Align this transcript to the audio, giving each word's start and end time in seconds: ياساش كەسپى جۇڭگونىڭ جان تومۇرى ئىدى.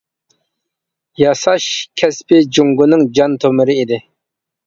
ياساش 1.23 1.67
كەسپى 2.01 2.41
جۇڭگونىڭ 2.59 3.05
جان 3.19 3.35
تومۇرى 3.45 3.79
ئىدى. 3.83 4.01